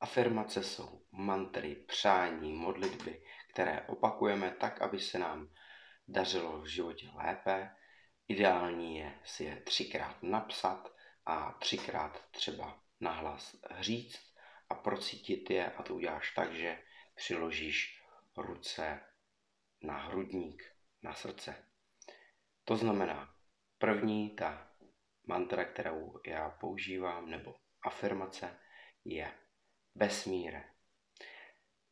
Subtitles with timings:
[0.00, 5.50] Afirmace jsou mantry, přání, modlitby, které opakujeme tak, aby se nám
[6.08, 7.70] dařilo v životě lépe.
[8.28, 10.94] Ideální je si je třikrát napsat
[11.26, 14.34] a třikrát třeba nahlas říct
[14.68, 16.82] a procítit je a to uděláš tak, že
[17.14, 18.02] přiložíš
[18.36, 19.00] ruce
[19.82, 20.62] na hrudník,
[21.02, 21.66] na srdce.
[22.64, 23.34] To znamená,
[23.78, 24.70] první ta
[25.26, 27.54] mantra, kterou já používám, nebo
[27.86, 28.58] afirmace,
[29.04, 29.32] je
[29.94, 30.64] Vesmíre.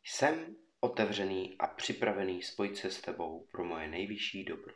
[0.05, 4.75] Jsem otevřený a připravený spojit se s tebou pro moje nejvyšší dobro.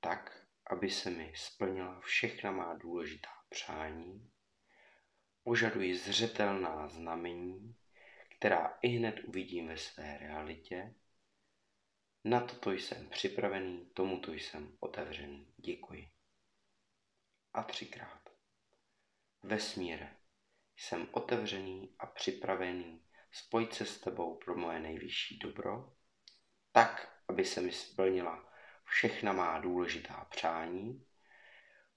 [0.00, 4.30] Tak, aby se mi splnila všechna má důležitá přání,
[5.42, 7.76] požaduji zřetelná znamení,
[8.38, 10.94] která i hned uvidím ve své realitě.
[12.24, 15.52] Na toto jsem připravený, tomuto jsem otevřený.
[15.56, 16.10] Děkuji.
[17.52, 18.28] A třikrát.
[19.42, 20.16] Vesmíre,
[20.76, 25.92] jsem otevřený a připravený spojit se s tebou pro moje nejvyšší dobro,
[26.72, 28.52] tak, aby se mi splnila
[28.84, 31.06] všechna má důležitá přání.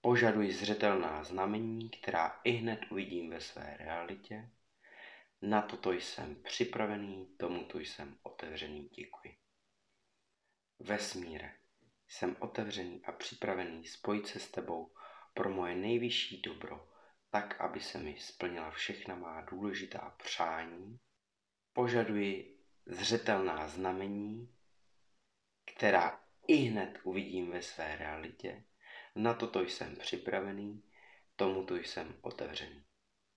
[0.02, 4.50] Požaduji zřetelná znamení, která i hned uvidím ve své realitě.
[5.42, 9.38] Na toto jsem připravený, tomuto jsem otevřený, děkuji.
[10.80, 11.56] Vesmíre,
[12.08, 14.94] jsem otevřený a připravený spojit se s tebou
[15.34, 16.90] pro moje nejvyšší dobro,
[17.30, 21.00] tak, aby se mi splnila všechna má důležitá přání,
[21.74, 24.56] požaduji zřetelná znamení,
[25.66, 28.64] která i hned uvidím ve své realitě.
[29.16, 30.84] Na toto jsem připravený,
[31.36, 32.84] tomuto jsem otevřený.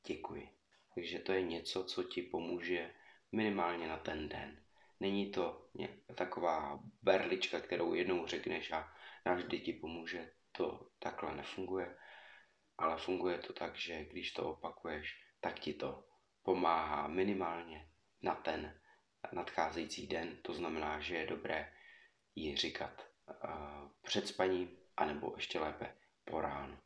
[0.06, 0.48] Děkuji.
[0.94, 2.94] Takže to je něco, co ti pomůže
[3.32, 4.64] minimálně na ten den.
[5.00, 5.68] Není to
[6.14, 8.94] taková berlička, kterou jednou řekneš a
[9.26, 10.32] navždy ti pomůže.
[10.52, 11.96] To takhle nefunguje
[12.82, 16.04] ale funguje to tak, že když to opakuješ, tak ti to
[16.42, 17.88] pomáhá minimálně
[18.22, 18.80] na ten
[19.32, 20.36] nadcházející den.
[20.42, 21.72] To znamená, že je dobré
[22.34, 23.06] ji říkat
[23.44, 26.78] uh, před spaním, anebo ještě lépe po ránu.